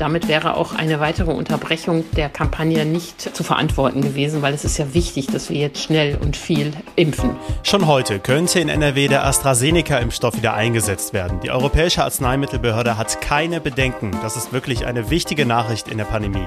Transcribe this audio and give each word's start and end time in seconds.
damit 0.00 0.28
wäre 0.28 0.56
auch 0.56 0.74
eine 0.74 0.98
weitere 0.98 1.30
Unterbrechung 1.30 2.04
der 2.12 2.30
Kampagne 2.30 2.86
nicht 2.86 3.20
zu 3.20 3.44
verantworten 3.44 4.00
gewesen, 4.00 4.40
weil 4.40 4.54
es 4.54 4.64
ist 4.64 4.78
ja 4.78 4.94
wichtig, 4.94 5.26
dass 5.26 5.50
wir 5.50 5.58
jetzt 5.58 5.82
schnell 5.82 6.16
und 6.16 6.36
viel 6.36 6.72
impfen. 6.96 7.36
Schon 7.62 7.86
heute 7.86 8.18
könnte 8.18 8.60
in 8.60 8.68
NRW 8.68 9.08
der 9.08 9.26
AstraZeneca-Impfstoff 9.26 10.36
wieder 10.36 10.54
eingesetzt 10.54 11.12
werden. 11.12 11.40
Die 11.40 11.50
Europäische 11.50 12.02
Arzneimittelbehörde 12.02 12.96
hat 12.96 13.20
keine 13.20 13.60
Bedenken. 13.60 14.12
Das 14.22 14.36
ist 14.36 14.52
wirklich 14.52 14.86
eine 14.86 15.10
wichtige 15.10 15.44
Nachricht 15.44 15.88
in 15.88 15.98
der 15.98 16.04
Pandemie. 16.04 16.46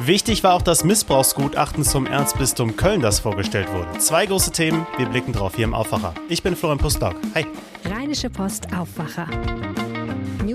Wichtig 0.00 0.44
war 0.44 0.54
auch 0.54 0.62
das 0.62 0.84
Missbrauchsgutachten 0.84 1.84
zum 1.84 2.06
Erzbistum 2.06 2.76
Köln, 2.76 3.00
das 3.00 3.20
vorgestellt 3.20 3.72
wurde. 3.72 3.98
Zwei 3.98 4.26
große 4.26 4.52
Themen, 4.52 4.86
wir 4.98 5.06
blicken 5.06 5.32
drauf 5.32 5.54
hier 5.56 5.64
im 5.64 5.74
Aufwacher. 5.74 6.14
Ich 6.28 6.42
bin 6.42 6.54
Florian 6.54 6.78
Pustlock. 6.78 7.14
Hi. 7.34 7.46
Rheinische 7.84 8.28
Post 8.28 8.66
Aufwacher. 8.76 9.26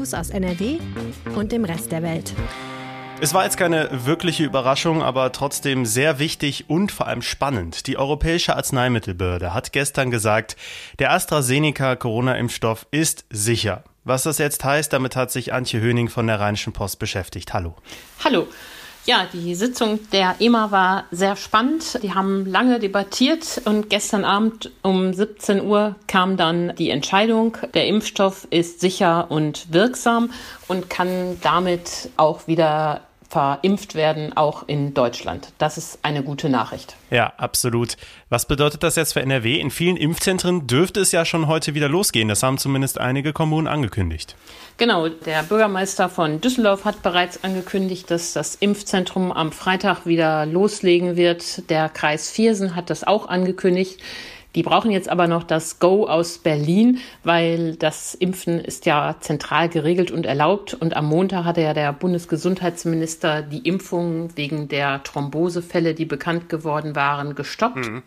News 0.05 0.13
aus 0.13 0.29
NRW 0.29 0.77
und 1.35 1.51
dem 1.51 1.65
Rest 1.65 1.91
der 1.91 2.03
Welt. 2.03 2.33
Es 3.21 3.33
war 3.33 3.43
jetzt 3.45 3.57
keine 3.57 3.89
wirkliche 4.05 4.43
Überraschung, 4.43 5.01
aber 5.01 5.31
trotzdem 5.31 5.85
sehr 5.87 6.19
wichtig 6.19 6.65
und 6.69 6.91
vor 6.91 7.07
allem 7.07 7.23
spannend. 7.23 7.87
Die 7.87 7.97
Europäische 7.97 8.55
Arzneimittelbehörde 8.55 9.53
hat 9.53 9.71
gestern 9.71 10.11
gesagt, 10.11 10.57
der 10.99 11.11
AstraZeneca 11.11 11.95
Corona-Impfstoff 11.95 12.85
ist 12.91 13.25
sicher. 13.31 13.83
Was 14.03 14.23
das 14.23 14.37
jetzt 14.37 14.63
heißt, 14.63 14.93
damit 14.93 15.15
hat 15.15 15.31
sich 15.31 15.53
Antje 15.53 15.81
Höning 15.81 16.09
von 16.09 16.27
der 16.27 16.39
Rheinischen 16.39 16.73
Post 16.73 16.99
beschäftigt. 16.99 17.53
Hallo. 17.53 17.75
Hallo. 18.23 18.47
Ja, 19.07 19.27
die 19.31 19.53
Sitzung 19.53 19.99
der 20.11 20.37
EMA 20.39 20.71
war 20.71 21.03
sehr 21.11 21.35
spannend. 21.35 21.99
Die 22.01 22.15
haben 22.15 22.47
lange 22.47 22.79
debattiert 22.79 23.61
und 23.65 23.87
gestern 23.91 24.25
Abend 24.25 24.71
um 24.81 25.13
17 25.13 25.63
Uhr 25.63 25.95
kam 26.07 26.37
dann 26.37 26.73
die 26.75 26.89
Entscheidung, 26.89 27.55
der 27.75 27.85
Impfstoff 27.85 28.47
ist 28.49 28.79
sicher 28.79 29.29
und 29.29 29.71
wirksam 29.71 30.31
und 30.67 30.89
kann 30.89 31.37
damit 31.41 32.09
auch 32.17 32.47
wieder 32.47 33.01
verimpft 33.29 33.95
werden, 33.95 34.35
auch 34.35 34.67
in 34.67 34.93
Deutschland. 34.93 35.51
Das 35.57 35.77
ist 35.77 35.99
eine 36.03 36.23
gute 36.23 36.49
Nachricht. 36.49 36.95
Ja, 37.09 37.33
absolut. 37.37 37.97
Was 38.29 38.47
bedeutet 38.47 38.83
das 38.83 38.95
jetzt 38.95 39.13
für 39.13 39.21
NRW? 39.21 39.59
In 39.59 39.71
vielen 39.71 39.97
Impfzentren 39.97 40.67
dürfte 40.67 40.99
es 40.99 41.11
ja 41.11 41.25
schon 41.25 41.47
heute 41.47 41.73
wieder 41.73 41.89
losgehen. 41.89 42.27
Das 42.27 42.43
haben 42.43 42.57
zumindest 42.57 42.99
einige 42.99 43.33
Kommunen 43.33 43.67
angekündigt. 43.67 44.35
Genau, 44.77 45.09
der 45.09 45.43
Bürgermeister 45.43 46.09
von 46.09 46.41
Düsseldorf 46.41 46.85
hat 46.85 47.01
bereits 47.01 47.43
angekündigt, 47.43 48.11
dass 48.11 48.33
das 48.33 48.55
Impfzentrum 48.55 49.31
am 49.31 49.51
Freitag 49.51 50.05
wieder 50.05 50.45
loslegen 50.45 51.15
wird. 51.15 51.69
Der 51.69 51.89
Kreis 51.89 52.29
Viersen 52.29 52.75
hat 52.75 52.89
das 52.89 53.03
auch 53.03 53.27
angekündigt. 53.27 53.99
Die 54.55 54.63
brauchen 54.63 54.89
jetzt 54.89 55.09
aber 55.09 55.27
noch 55.27 55.43
das 55.43 55.79
Go 55.79 56.07
aus 56.07 56.37
Berlin, 56.37 56.99
weil 57.23 57.75
das 57.75 58.15
Impfen 58.15 58.59
ist 58.59 58.85
ja 58.85 59.17
zentral 59.19 59.67
geregelt 59.67 60.11
und 60.11 60.25
erlaubt. 60.25 60.73
Und 60.73 60.95
am 60.95 61.05
Montag 61.05 61.43
hatte 61.43 61.61
ja 61.61 61.73
der 61.73 61.91
Bundesgesundheitsminister 61.91 63.41
die 63.41 63.67
Impfungen 63.67 64.35
wegen 64.37 64.69
der 64.69 65.03
Thrombosefälle, 65.03 65.93
die 65.93 66.05
bekannt 66.05 66.47
geworden 66.47 66.95
waren, 66.95 67.35
gestoppt. 67.35 67.87
Mhm. 67.87 68.03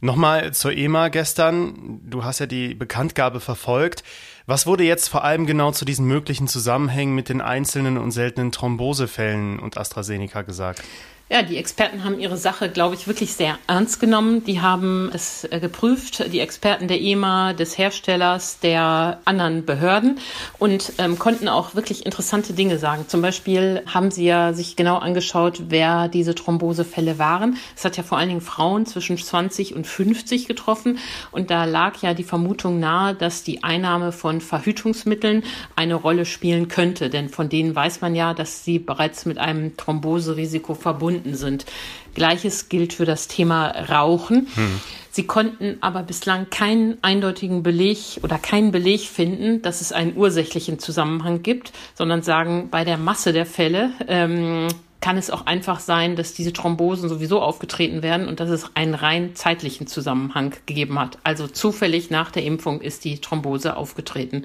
Nochmal 0.00 0.52
zur 0.52 0.72
EMA 0.72 1.08
gestern. 1.08 2.00
Du 2.04 2.22
hast 2.22 2.38
ja 2.38 2.46
die 2.46 2.74
Bekanntgabe 2.74 3.40
verfolgt. 3.40 4.04
Was 4.46 4.66
wurde 4.66 4.84
jetzt 4.84 5.08
vor 5.08 5.24
allem 5.24 5.44
genau 5.44 5.72
zu 5.72 5.84
diesen 5.84 6.06
möglichen 6.06 6.46
Zusammenhängen 6.46 7.14
mit 7.14 7.28
den 7.28 7.40
einzelnen 7.40 7.98
und 7.98 8.12
seltenen 8.12 8.52
Thrombosefällen 8.52 9.58
und 9.58 9.76
AstraZeneca 9.76 10.42
gesagt? 10.42 10.84
Ja, 11.30 11.42
die 11.42 11.58
Experten 11.58 12.04
haben 12.04 12.18
ihre 12.18 12.38
Sache, 12.38 12.70
glaube 12.70 12.94
ich, 12.94 13.06
wirklich 13.06 13.34
sehr 13.34 13.58
ernst 13.66 14.00
genommen. 14.00 14.44
Die 14.44 14.62
haben 14.62 15.10
es 15.12 15.44
äh, 15.44 15.60
geprüft, 15.60 16.32
die 16.32 16.40
Experten 16.40 16.88
der 16.88 17.02
EMA, 17.02 17.52
des 17.52 17.76
Herstellers, 17.76 18.60
der 18.60 19.20
anderen 19.26 19.66
Behörden 19.66 20.20
und 20.58 20.94
ähm, 20.96 21.18
konnten 21.18 21.48
auch 21.48 21.74
wirklich 21.74 22.06
interessante 22.06 22.54
Dinge 22.54 22.78
sagen. 22.78 23.04
Zum 23.08 23.20
Beispiel 23.20 23.82
haben 23.84 24.10
sie 24.10 24.24
ja 24.24 24.54
sich 24.54 24.74
genau 24.74 24.96
angeschaut, 24.96 25.64
wer 25.68 26.08
diese 26.08 26.34
Thrombosefälle 26.34 27.18
waren. 27.18 27.58
Es 27.76 27.84
hat 27.84 27.98
ja 27.98 28.02
vor 28.04 28.16
allen 28.16 28.30
Dingen 28.30 28.40
Frauen 28.40 28.86
zwischen 28.86 29.18
20 29.18 29.76
und 29.76 29.86
50 29.86 30.46
getroffen 30.46 30.98
und 31.30 31.50
da 31.50 31.66
lag 31.66 32.00
ja 32.00 32.14
die 32.14 32.24
Vermutung 32.24 32.80
nahe, 32.80 33.14
dass 33.14 33.42
die 33.42 33.62
Einnahme 33.62 34.12
von 34.12 34.40
Verhütungsmitteln 34.40 35.42
eine 35.76 35.94
Rolle 35.94 36.24
spielen 36.24 36.68
könnte, 36.68 37.10
denn 37.10 37.28
von 37.28 37.50
denen 37.50 37.76
weiß 37.76 38.00
man 38.00 38.14
ja, 38.14 38.32
dass 38.32 38.64
sie 38.64 38.78
bereits 38.78 39.26
mit 39.26 39.36
einem 39.36 39.76
Thromboserisiko 39.76 40.72
verbunden 40.72 41.17
verbunden 41.18 41.36
sind. 41.36 41.66
Gleiches 42.14 42.68
gilt 42.68 42.92
für 42.92 43.04
das 43.04 43.28
Thema 43.28 43.68
Rauchen. 43.68 44.48
Hm. 44.54 44.80
Sie 45.10 45.26
konnten 45.26 45.78
aber 45.80 46.02
bislang 46.02 46.48
keinen 46.50 46.98
eindeutigen 47.02 47.62
Beleg 47.62 48.20
oder 48.22 48.38
keinen 48.38 48.70
Beleg 48.70 49.00
finden, 49.00 49.62
dass 49.62 49.80
es 49.80 49.92
einen 49.92 50.16
ursächlichen 50.16 50.78
Zusammenhang 50.78 51.42
gibt, 51.42 51.72
sondern 51.94 52.22
sagen, 52.22 52.68
bei 52.70 52.84
der 52.84 52.98
Masse 52.98 53.32
der 53.32 53.46
Fälle 53.46 53.90
ähm, 54.06 54.68
kann 55.00 55.16
es 55.16 55.30
auch 55.30 55.46
einfach 55.46 55.80
sein, 55.80 56.16
dass 56.16 56.34
diese 56.34 56.52
Thrombosen 56.52 57.08
sowieso 57.08 57.40
aufgetreten 57.40 58.02
werden 58.02 58.28
und 58.28 58.40
dass 58.40 58.50
es 58.50 58.66
einen 58.74 58.94
rein 58.94 59.34
zeitlichen 59.34 59.86
Zusammenhang 59.86 60.54
gegeben 60.66 60.98
hat. 60.98 61.18
Also 61.24 61.46
zufällig 61.46 62.10
nach 62.10 62.30
der 62.30 62.44
Impfung 62.44 62.80
ist 62.80 63.04
die 63.04 63.20
Thrombose 63.20 63.76
aufgetreten. 63.76 64.44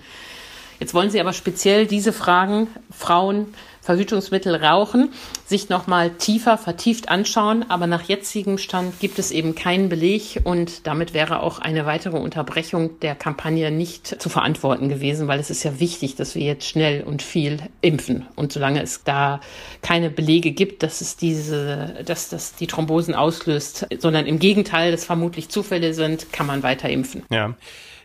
Jetzt 0.79 0.94
wollen 0.94 1.09
Sie 1.09 1.22
aber 1.22 1.33
speziell 1.33 1.85
diese 1.85 2.13
Fragen 2.13 2.67
Frauen 2.91 3.53
Verhütungsmittel 3.83 4.55
rauchen, 4.55 5.11
sich 5.45 5.69
nochmal 5.69 6.11
tiefer, 6.11 6.57
vertieft 6.57 7.09
anschauen. 7.09 7.66
Aber 7.69 7.85
nach 7.85 8.03
jetzigem 8.03 8.57
Stand 8.57 8.99
gibt 8.99 9.19
es 9.19 9.31
eben 9.31 9.55
keinen 9.55 9.89
Beleg 9.89 10.41
und 10.44 10.88
damit 10.88 11.13
wäre 11.13 11.41
auch 11.41 11.59
eine 11.59 11.85
weitere 11.85 12.17
Unterbrechung 12.17 12.99
der 13.01 13.16
Kampagne 13.16 13.71
nicht 13.71 14.21
zu 14.21 14.29
verantworten 14.29 14.88
gewesen, 14.88 15.27
weil 15.27 15.39
es 15.39 15.49
ist 15.49 15.63
ja 15.63 15.79
wichtig, 15.79 16.16
dass 16.16 16.33
wir 16.33 16.44
jetzt 16.44 16.66
schnell 16.66 17.03
und 17.03 17.21
viel 17.21 17.59
impfen. 17.81 18.25
Und 18.35 18.53
solange 18.53 18.81
es 18.81 19.03
da 19.03 19.41
keine 19.81 20.09
Belege 20.09 20.51
gibt, 20.51 20.81
dass 20.81 21.01
es 21.01 21.17
diese, 21.17 22.03
dass 22.05 22.29
das 22.29 22.55
die 22.55 22.67
Thrombosen 22.67 23.13
auslöst, 23.13 23.88
sondern 24.00 24.25
im 24.25 24.39
Gegenteil, 24.39 24.91
dass 24.91 25.03
vermutlich 25.03 25.50
Zufälle 25.50 25.94
sind, 25.94 26.31
kann 26.31 26.47
man 26.47 26.63
weiter 26.63 26.89
impfen. 26.89 27.23
Ja. 27.29 27.53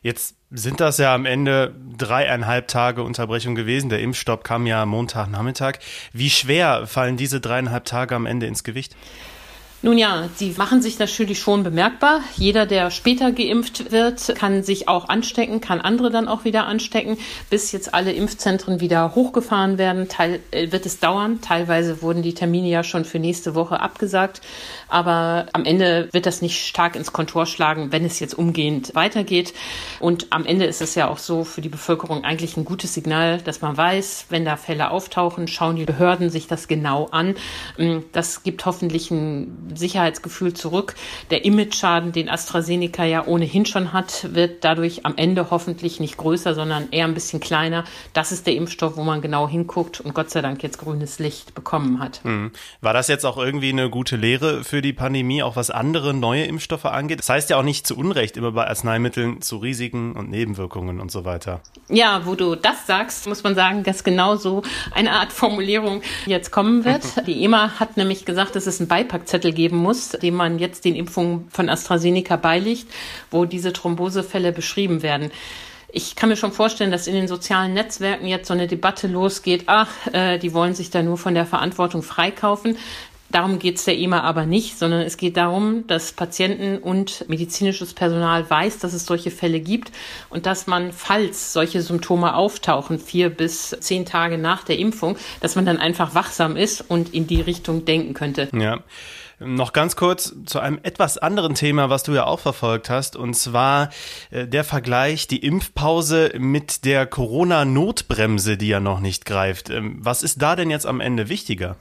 Jetzt 0.03 0.36
sind 0.50 0.81
das 0.81 0.98
ja 0.98 1.14
am 1.14 1.26
Ende 1.26 1.75
dreieinhalb 1.97 2.69
Tage 2.69 3.03
Unterbrechung 3.03 3.54
gewesen. 3.54 3.91
Der 3.91 4.00
Impfstopp 4.00 4.44
kam 4.44 4.66
ja 4.66 4.86
Montagnachmittag. 4.86 5.78
Wie 6.12 6.31
schwer 6.31 6.86
fallen 6.86 7.16
diese 7.16 7.41
dreieinhalb 7.41 7.84
Tage 7.84 8.14
am 8.14 8.26
Ende 8.26 8.47
ins 8.47 8.64
Gewicht? 8.64 8.97
Nun 9.80 9.96
ja, 9.96 10.28
sie 10.34 10.56
machen 10.58 10.82
sich 10.82 10.98
natürlich 10.98 11.38
schon 11.38 11.62
bemerkbar. 11.62 12.20
Jeder, 12.36 12.66
der 12.66 12.90
später 12.90 13.30
geimpft 13.30 13.92
wird, 13.92 14.34
kann 14.34 14.64
sich 14.64 14.88
auch 14.88 15.08
anstecken, 15.08 15.60
kann 15.60 15.80
andere 15.80 16.10
dann 16.10 16.26
auch 16.26 16.44
wieder 16.44 16.66
anstecken. 16.66 17.16
Bis 17.48 17.70
jetzt 17.70 17.94
alle 17.94 18.10
Impfzentren 18.10 18.80
wieder 18.80 19.14
hochgefahren 19.14 19.78
werden, 19.78 20.08
Teil, 20.08 20.40
äh, 20.50 20.72
wird 20.72 20.84
es 20.84 20.98
dauern. 20.98 21.40
Teilweise 21.42 22.02
wurden 22.02 22.22
die 22.22 22.34
Termine 22.34 22.68
ja 22.68 22.82
schon 22.82 23.04
für 23.04 23.20
nächste 23.20 23.54
Woche 23.54 23.78
abgesagt. 23.78 24.40
Aber 24.88 25.46
am 25.52 25.64
Ende 25.64 26.08
wird 26.10 26.26
das 26.26 26.42
nicht 26.42 26.66
stark 26.66 26.96
ins 26.96 27.12
Kontor 27.12 27.46
schlagen, 27.46 27.92
wenn 27.92 28.04
es 28.04 28.18
jetzt 28.18 28.36
umgehend 28.36 28.96
weitergeht. 28.96 29.54
Und 30.00 30.26
am 30.30 30.44
Ende 30.44 30.64
ist 30.64 30.82
es 30.82 30.96
ja 30.96 31.06
auch 31.06 31.18
so 31.18 31.44
für 31.44 31.60
die 31.60 31.68
Bevölkerung 31.68 32.24
eigentlich 32.24 32.56
ein 32.56 32.64
gutes 32.64 32.94
Signal, 32.94 33.40
dass 33.42 33.60
man 33.60 33.76
weiß, 33.76 34.26
wenn 34.28 34.44
da 34.44 34.56
Fälle 34.56 34.90
auftauchen, 34.90 35.46
schauen 35.46 35.76
die 35.76 35.84
Behörden 35.84 36.30
sich 36.30 36.48
das 36.48 36.66
genau 36.66 37.06
an. 37.12 37.36
Mm, 37.76 37.98
das 38.10 38.42
gibt 38.42 38.66
hoffentlich 38.66 39.12
ein 39.12 39.67
Sicherheitsgefühl 39.76 40.54
zurück. 40.54 40.94
Der 41.30 41.44
Image-Schaden, 41.44 42.12
den 42.12 42.28
AstraZeneca 42.28 43.04
ja 43.04 43.26
ohnehin 43.26 43.66
schon 43.66 43.92
hat, 43.92 44.34
wird 44.34 44.64
dadurch 44.64 45.04
am 45.04 45.16
Ende 45.16 45.50
hoffentlich 45.50 46.00
nicht 46.00 46.16
größer, 46.16 46.54
sondern 46.54 46.88
eher 46.90 47.04
ein 47.04 47.14
bisschen 47.14 47.40
kleiner. 47.40 47.84
Das 48.12 48.32
ist 48.32 48.46
der 48.46 48.54
Impfstoff, 48.54 48.96
wo 48.96 49.04
man 49.04 49.20
genau 49.20 49.48
hinguckt 49.48 50.00
und 50.00 50.14
Gott 50.14 50.30
sei 50.30 50.42
Dank 50.42 50.62
jetzt 50.62 50.78
grünes 50.78 51.18
Licht 51.18 51.54
bekommen 51.54 52.00
hat. 52.00 52.24
Mhm. 52.24 52.52
War 52.80 52.92
das 52.92 53.08
jetzt 53.08 53.24
auch 53.24 53.36
irgendwie 53.36 53.70
eine 53.70 53.90
gute 53.90 54.16
Lehre 54.16 54.64
für 54.64 54.82
die 54.82 54.92
Pandemie, 54.92 55.42
auch 55.42 55.56
was 55.56 55.70
andere 55.70 56.14
neue 56.14 56.44
Impfstoffe 56.44 56.84
angeht? 56.84 57.20
Das 57.20 57.28
heißt 57.28 57.50
ja 57.50 57.58
auch 57.58 57.62
nicht 57.62 57.86
zu 57.86 57.96
Unrecht 57.96 58.36
immer 58.36 58.52
bei 58.52 58.66
Arzneimitteln 58.66 59.42
zu 59.42 59.58
Risiken 59.58 60.12
und 60.12 60.30
Nebenwirkungen 60.30 61.00
und 61.00 61.10
so 61.10 61.24
weiter. 61.24 61.60
Ja, 61.88 62.22
wo 62.24 62.34
du 62.34 62.54
das 62.54 62.86
sagst, 62.86 63.26
muss 63.26 63.42
man 63.42 63.54
sagen, 63.54 63.82
dass 63.82 64.04
genau 64.04 64.36
so 64.36 64.62
eine 64.92 65.12
Art 65.12 65.32
Formulierung 65.32 66.02
jetzt 66.26 66.50
kommen 66.50 66.84
wird. 66.84 67.02
Die 67.26 67.44
EMA 67.44 67.78
hat 67.78 67.96
nämlich 67.96 68.25
gesagt, 68.25 68.56
dass 68.56 68.66
es 68.66 68.81
einen 68.81 68.88
Beipackzettel 68.88 69.52
geben 69.58 69.76
muss, 69.76 70.10
dem 70.10 70.34
man 70.34 70.60
jetzt 70.60 70.84
den 70.84 70.94
Impfungen 70.94 71.49
von 71.50 71.69
AstraZeneca 71.69 72.37
beiliegt, 72.37 72.87
wo 73.32 73.44
diese 73.44 73.72
Thrombosefälle 73.72 74.52
beschrieben 74.52 75.02
werden. 75.02 75.32
Ich 75.90 76.14
kann 76.16 76.28
mir 76.28 76.37
schon 76.37 76.52
vorstellen, 76.52 76.93
dass 76.93 77.08
in 77.08 77.14
den 77.14 77.28
sozialen 77.28 77.75
Netzwerken 77.75 78.26
jetzt 78.26 78.46
so 78.46 78.55
eine 78.55 78.69
Debatte 78.69 79.08
losgeht, 79.08 79.64
ach, 79.66 79.88
äh, 80.12 80.38
die 80.38 80.55
wollen 80.55 80.75
sich 80.75 80.90
da 80.90 81.02
nur 81.02 81.19
von 81.19 81.34
der 81.34 81.46
Verantwortung 81.46 82.02
freikaufen. 82.02 82.76
Darum 83.31 83.58
geht 83.58 83.76
es 83.76 83.84
der 83.84 83.99
EMA 83.99 84.20
aber 84.20 84.46
nicht, 84.46 84.78
sondern 84.78 85.02
es 85.02 85.19
geht 85.19 85.37
darum, 85.37 85.87
dass 85.87 86.12
Patienten 86.12 86.78
und 86.78 87.28
medizinisches 87.28 87.93
Personal 87.93 88.49
weiß, 88.49 88.78
dass 88.78 88.94
es 88.94 89.05
solche 89.05 89.31
Fälle 89.31 89.60
gibt 89.60 89.93
und 90.31 90.46
dass 90.46 90.66
man, 90.66 90.93
falls 90.93 91.52
solche 91.52 91.82
Symptome 91.82 92.34
auftauchen, 92.34 92.99
vier 92.99 93.28
bis 93.28 93.76
zehn 93.81 94.06
Tage 94.06 94.38
nach 94.38 94.64
der 94.64 94.78
Impfung, 94.78 95.16
dass 95.40 95.56
man 95.56 95.66
dann 95.66 95.76
einfach 95.76 96.14
wachsam 96.14 96.56
ist 96.56 96.81
und 96.88 97.12
in 97.12 97.26
die 97.26 97.43
Richtung 97.43 97.84
denken 97.84 98.14
könnte. 98.14 98.49
Ja. 98.52 98.78
Noch 99.40 99.73
ganz 99.73 99.94
kurz 99.94 100.35
zu 100.46 100.58
einem 100.58 100.81
etwas 100.82 101.17
anderen 101.17 101.55
Thema, 101.55 101.90
was 101.90 102.02
du 102.02 102.12
ja 102.12 102.26
auch 102.26 102.40
verfolgt 102.40 102.90
hast, 102.90 103.14
und 103.14 103.35
zwar 103.35 103.90
äh, 104.31 104.49
der 104.49 104.64
Vergleich, 104.64 105.29
die 105.29 105.44
Impfpause 105.44 106.32
mit 106.38 106.85
der 106.85 107.06
Corona-Notbremse, 107.06 108.56
die 108.56 108.69
ja 108.69 108.81
noch 108.81 108.99
nicht 108.99 109.25
greift. 109.26 109.70
Ähm, 109.70 109.99
was 110.00 110.25
ist 110.25 110.43
da 110.43 110.56
denn 110.56 110.70
jetzt 110.70 110.87
am 110.87 111.00
Ende 111.00 111.29
wichtiger? 111.29 111.76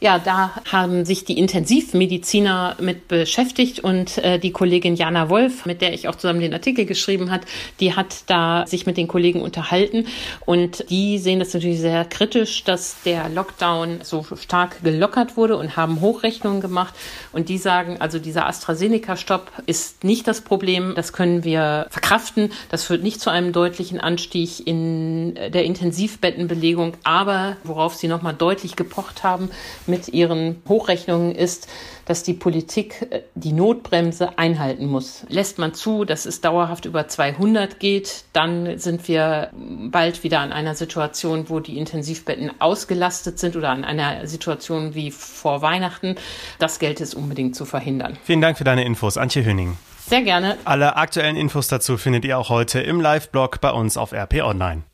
Ja, 0.00 0.20
da 0.20 0.52
haben 0.70 1.04
sich 1.04 1.24
die 1.24 1.36
Intensivmediziner 1.40 2.76
mit 2.78 3.08
beschäftigt 3.08 3.80
und 3.80 4.18
äh, 4.18 4.38
die 4.38 4.52
Kollegin 4.52 4.94
Jana 4.94 5.28
Wolf, 5.28 5.66
mit 5.66 5.80
der 5.80 5.92
ich 5.92 6.06
auch 6.06 6.14
zusammen 6.14 6.38
den 6.38 6.54
Artikel 6.54 6.86
geschrieben 6.86 7.32
hat, 7.32 7.40
die 7.80 7.96
hat 7.96 8.22
da 8.28 8.64
sich 8.68 8.86
mit 8.86 8.96
den 8.96 9.08
Kollegen 9.08 9.42
unterhalten 9.42 10.06
und 10.46 10.88
die 10.88 11.18
sehen 11.18 11.40
das 11.40 11.52
natürlich 11.52 11.80
sehr 11.80 12.04
kritisch, 12.04 12.62
dass 12.62 13.02
der 13.02 13.28
Lockdown 13.28 13.98
so 14.04 14.24
stark 14.40 14.84
gelockert 14.84 15.36
wurde 15.36 15.56
und 15.56 15.76
haben 15.76 16.00
Hochrechnungen 16.00 16.60
gemacht 16.60 16.94
und 17.32 17.48
die 17.48 17.58
sagen, 17.58 17.96
also 17.98 18.20
dieser 18.20 18.46
AstraZeneca-Stopp 18.46 19.50
ist 19.66 20.04
nicht 20.04 20.28
das 20.28 20.42
Problem, 20.42 20.92
das 20.94 21.12
können 21.12 21.42
wir 21.42 21.88
verkraften, 21.90 22.52
das 22.68 22.84
führt 22.84 23.02
nicht 23.02 23.20
zu 23.20 23.30
einem 23.30 23.52
deutlichen 23.52 23.98
Anstieg 23.98 24.64
in 24.64 25.34
der 25.34 25.64
Intensivbettenbelegung, 25.64 26.92
aber 27.02 27.56
worauf 27.64 27.96
sie 27.96 28.06
nochmal 28.06 28.34
deutlich 28.34 28.76
gepocht 28.76 29.24
haben, 29.24 29.50
mit 29.88 30.08
ihren 30.08 30.62
Hochrechnungen 30.68 31.34
ist, 31.34 31.68
dass 32.04 32.22
die 32.22 32.34
Politik 32.34 33.06
äh, 33.10 33.22
die 33.34 33.52
Notbremse 33.52 34.38
einhalten 34.38 34.86
muss. 34.86 35.24
Lässt 35.28 35.58
man 35.58 35.74
zu, 35.74 36.04
dass 36.04 36.26
es 36.26 36.40
dauerhaft 36.40 36.84
über 36.84 37.08
200 37.08 37.80
geht, 37.80 38.24
dann 38.32 38.78
sind 38.78 39.08
wir 39.08 39.50
bald 39.90 40.24
wieder 40.24 40.40
an 40.40 40.52
einer 40.52 40.74
Situation, 40.74 41.48
wo 41.48 41.60
die 41.60 41.78
Intensivbetten 41.78 42.50
ausgelastet 42.60 43.38
sind 43.38 43.56
oder 43.56 43.70
an 43.70 43.84
einer 43.84 44.26
Situation 44.26 44.94
wie 44.94 45.10
vor 45.10 45.62
Weihnachten. 45.62 46.16
Das 46.58 46.78
gilt 46.78 47.00
es 47.00 47.14
unbedingt 47.14 47.56
zu 47.56 47.64
verhindern. 47.64 48.18
Vielen 48.24 48.40
Dank 48.40 48.58
für 48.58 48.64
deine 48.64 48.84
Infos, 48.84 49.16
Antje 49.16 49.44
Höning. 49.44 49.76
Sehr 50.08 50.22
gerne. 50.22 50.56
Alle 50.64 50.96
aktuellen 50.96 51.36
Infos 51.36 51.68
dazu 51.68 51.98
findet 51.98 52.24
ihr 52.24 52.38
auch 52.38 52.48
heute 52.48 52.80
im 52.80 53.00
Live-Blog 53.00 53.60
bei 53.60 53.70
uns 53.70 53.98
auf 53.98 54.12
RP 54.12 54.42
Online. 54.42 54.84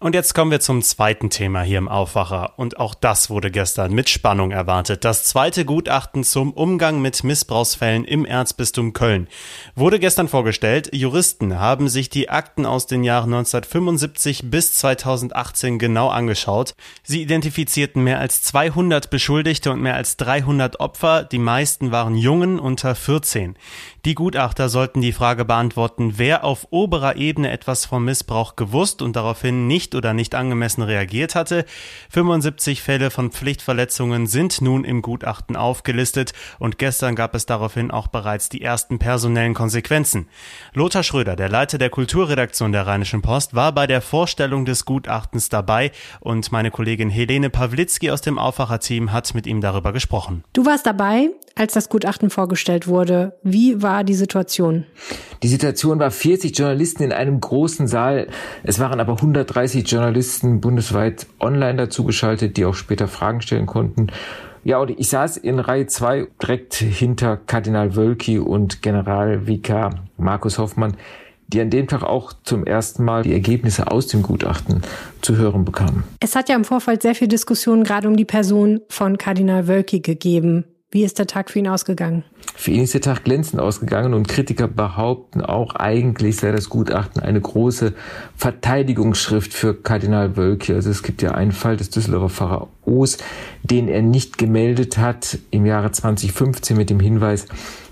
Und 0.00 0.14
jetzt 0.14 0.34
kommen 0.34 0.50
wir 0.50 0.60
zum 0.60 0.82
zweiten 0.82 1.30
Thema 1.30 1.62
hier 1.62 1.78
im 1.78 1.88
Aufwacher. 1.88 2.54
Und 2.58 2.78
auch 2.78 2.94
das 2.94 3.30
wurde 3.30 3.50
gestern 3.50 3.94
mit 3.94 4.10
Spannung 4.10 4.50
erwartet. 4.50 5.04
Das 5.04 5.24
zweite 5.24 5.64
Gutachten 5.64 6.24
zum 6.24 6.52
Umgang 6.52 7.00
mit 7.00 7.22
Missbrauchsfällen 7.22 8.04
im 8.04 8.24
Erzbistum 8.24 8.92
Köln 8.92 9.28
wurde 9.76 10.00
gestern 10.00 10.26
vorgestellt. 10.26 10.90
Juristen 10.92 11.60
haben 11.60 11.88
sich 11.88 12.10
die 12.10 12.28
Akten 12.28 12.66
aus 12.66 12.86
den 12.86 13.04
Jahren 13.04 13.32
1975 13.32 14.50
bis 14.50 14.74
2018 14.74 15.78
genau 15.78 16.08
angeschaut. 16.08 16.74
Sie 17.04 17.22
identifizierten 17.22 18.02
mehr 18.02 18.18
als 18.18 18.42
200 18.42 19.10
Beschuldigte 19.10 19.70
und 19.70 19.80
mehr 19.80 19.94
als 19.94 20.16
300 20.16 20.80
Opfer. 20.80 21.22
Die 21.22 21.38
meisten 21.38 21.92
waren 21.92 22.16
Jungen 22.16 22.58
unter 22.58 22.96
14. 22.96 23.56
Die 24.04 24.14
Gutachter 24.14 24.68
sollten 24.68 25.00
die 25.00 25.12
Frage 25.12 25.44
beantworten, 25.44 26.14
wer 26.16 26.44
auf 26.44 26.66
oberer 26.70 27.16
Ebene 27.16 27.50
etwas 27.50 27.86
vom 27.86 28.04
Missbrauch 28.04 28.56
gewusst 28.56 29.00
und 29.00 29.16
daraufhin 29.16 29.66
nicht 29.66 29.83
oder 29.92 30.14
nicht 30.14 30.36
angemessen 30.36 30.82
reagiert 30.82 31.34
hatte. 31.34 31.64
75 32.10 32.80
Fälle 32.80 33.10
von 33.10 33.32
Pflichtverletzungen 33.32 34.28
sind 34.28 34.60
nun 34.60 34.84
im 34.84 35.02
Gutachten 35.02 35.56
aufgelistet 35.56 36.32
und 36.60 36.78
gestern 36.78 37.16
gab 37.16 37.34
es 37.34 37.46
daraufhin 37.46 37.90
auch 37.90 38.06
bereits 38.06 38.48
die 38.48 38.62
ersten 38.62 39.00
personellen 39.00 39.54
Konsequenzen. 39.54 40.28
Lothar 40.74 41.02
Schröder, 41.02 41.34
der 41.34 41.48
Leiter 41.48 41.78
der 41.78 41.90
Kulturredaktion 41.90 42.70
der 42.70 42.86
Rheinischen 42.86 43.20
Post, 43.20 43.54
war 43.54 43.72
bei 43.72 43.88
der 43.88 44.00
Vorstellung 44.00 44.64
des 44.64 44.84
Gutachtens 44.84 45.48
dabei 45.48 45.90
und 46.20 46.52
meine 46.52 46.70
Kollegin 46.70 47.10
Helene 47.10 47.50
Pawlitzki 47.50 48.12
aus 48.12 48.20
dem 48.20 48.38
Aufwacherteam 48.38 49.10
hat 49.10 49.34
mit 49.34 49.46
ihm 49.46 49.60
darüber 49.60 49.92
gesprochen. 49.92 50.44
Du 50.52 50.64
warst 50.64 50.86
dabei, 50.86 51.30
als 51.56 51.72
das 51.72 51.88
Gutachten 51.88 52.30
vorgestellt 52.30 52.86
wurde. 52.86 53.34
Wie 53.42 53.82
war 53.82 54.04
die 54.04 54.14
Situation? 54.14 54.84
Die 55.42 55.48
Situation 55.48 55.98
war 55.98 56.10
40 56.10 56.56
Journalisten 56.56 57.02
in 57.02 57.12
einem 57.12 57.40
großen 57.40 57.86
Saal. 57.86 58.28
Es 58.62 58.78
waren 58.78 59.00
aber 59.00 59.14
130 59.14 59.73
Journalisten 59.80 60.60
bundesweit 60.60 61.26
online 61.40 61.76
dazugeschaltet, 61.76 62.56
die 62.56 62.64
auch 62.64 62.74
später 62.74 63.08
Fragen 63.08 63.40
stellen 63.40 63.66
konnten. 63.66 64.08
Ja, 64.64 64.78
und 64.78 64.90
ich 64.90 65.08
saß 65.08 65.36
in 65.36 65.58
Reihe 65.58 65.86
2 65.86 66.28
direkt 66.42 66.74
hinter 66.74 67.36
Kardinal 67.36 67.96
Wölki 67.96 68.38
und 68.38 68.80
General 68.80 69.46
Vikar 69.46 70.04
Markus 70.16 70.58
Hoffmann, 70.58 70.96
die 71.48 71.60
an 71.60 71.70
dem 71.70 71.86
Tag 71.86 72.02
auch 72.02 72.32
zum 72.44 72.64
ersten 72.64 73.04
Mal 73.04 73.22
die 73.22 73.32
Ergebnisse 73.32 73.90
aus 73.90 74.06
dem 74.06 74.22
Gutachten 74.22 74.80
zu 75.20 75.36
hören 75.36 75.64
bekamen. 75.64 76.04
Es 76.20 76.34
hat 76.34 76.48
ja 76.48 76.56
im 76.56 76.64
Vorfeld 76.64 77.02
sehr 77.02 77.14
viel 77.14 77.28
Diskussion 77.28 77.84
gerade 77.84 78.08
um 78.08 78.16
die 78.16 78.24
Person 78.24 78.80
von 78.88 79.18
Kardinal 79.18 79.68
Wölki 79.68 80.00
gegeben. 80.00 80.64
Wie 80.94 81.02
ist 81.02 81.18
der 81.18 81.26
Tag 81.26 81.50
für 81.50 81.58
ihn 81.58 81.66
ausgegangen? 81.66 82.22
Für 82.54 82.70
ihn 82.70 82.84
ist 82.84 82.94
der 82.94 83.00
Tag 83.00 83.24
glänzend 83.24 83.60
ausgegangen 83.60 84.14
und 84.14 84.28
Kritiker 84.28 84.68
behaupten 84.68 85.40
auch, 85.40 85.74
eigentlich 85.74 86.36
sei 86.36 86.52
das 86.52 86.68
Gutachten 86.68 87.20
eine 87.20 87.40
große 87.40 87.94
Verteidigungsschrift 88.36 89.52
für 89.52 89.74
Kardinal 89.74 90.36
Wölki. 90.36 90.72
Also 90.72 90.90
es 90.90 91.02
gibt 91.02 91.20
ja 91.20 91.32
einen 91.32 91.50
Fall 91.50 91.76
des 91.76 91.90
Düsseldorfer 91.90 92.28
Pfarrer 92.28 92.68
den 93.64 93.88
er 93.88 94.02
nicht 94.02 94.38
gemeldet 94.38 94.96
hat 94.96 95.38
im 95.50 95.66
Jahre 95.66 95.90
2015 95.90 96.76
mit 96.76 96.90
dem 96.90 97.00
Hinweis, 97.00 97.46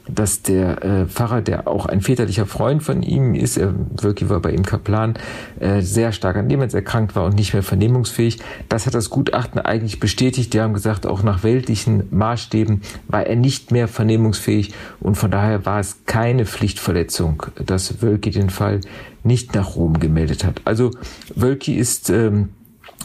dass 0.08 0.42
der 0.42 0.84
äh, 0.84 1.06
Pfarrer, 1.06 1.42
der 1.42 1.68
auch 1.68 1.86
ein 1.86 2.00
väterlicher 2.00 2.46
Freund 2.46 2.82
von 2.82 3.02
ihm 3.02 3.34
ist, 3.34 3.56
er 3.56 3.74
wirklich 4.00 4.28
war 4.28 4.40
bei 4.40 4.50
ihm 4.52 4.64
Kaplan, 4.64 5.14
äh, 5.60 5.80
sehr 5.80 6.12
stark 6.12 6.36
an 6.36 6.48
Demenz 6.48 6.74
erkrankt 6.74 7.14
war 7.14 7.24
und 7.24 7.34
nicht 7.34 7.52
mehr 7.52 7.62
vernehmungsfähig. 7.62 8.38
Das 8.68 8.86
hat 8.86 8.94
das 8.94 9.10
Gutachten 9.10 9.60
eigentlich 9.60 10.00
bestätigt. 10.00 10.54
Die 10.54 10.60
haben 10.60 10.74
gesagt, 10.74 11.06
auch 11.06 11.22
nach 11.22 11.42
weltlichen 11.44 12.04
Maßstäben 12.10 12.82
war 13.08 13.26
er 13.26 13.36
nicht 13.36 13.70
mehr 13.70 13.88
vernehmungsfähig 13.88 14.72
und 15.00 15.16
von 15.16 15.30
daher 15.30 15.64
war 15.66 15.80
es 15.80 15.98
keine 16.06 16.46
Pflichtverletzung, 16.46 17.46
dass 17.64 18.02
Wölki 18.02 18.30
den 18.30 18.50
Fall 18.50 18.80
nicht 19.24 19.54
nach 19.54 19.76
Rom 19.76 20.00
gemeldet 20.00 20.44
hat. 20.44 20.62
Also 20.64 20.90
Wölki 21.34 21.74
ist 21.74 22.10
ähm, 22.10 22.50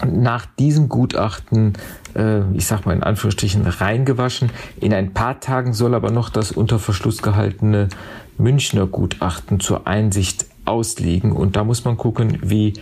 nach 0.06 0.46
diesem 0.46 0.90
Gutachten, 0.90 1.74
äh, 2.16 2.42
ich 2.54 2.66
sag 2.66 2.86
mal 2.86 2.94
in 2.94 3.04
Anführungsstrichen, 3.04 3.66
reingewaschen. 3.66 4.50
In 4.80 4.94
ein 4.94 5.14
paar 5.14 5.40
Tagen 5.40 5.74
soll 5.74 5.96
aber 5.96 6.12
noch 6.12 6.30
das 6.30 6.52
unter 6.52 6.80
Verschluss 6.80 7.22
gehaltene 7.22 7.90
Münchner 8.38 8.88
Gutachten 8.88 9.60
zur 9.60 9.88
Einsicht 9.88 10.46
ausliegen. 10.66 11.32
Und 11.32 11.56
da 11.56 11.64
muss 11.64 11.86
man 11.86 11.98
gucken, 11.98 12.40
wie 12.42 12.74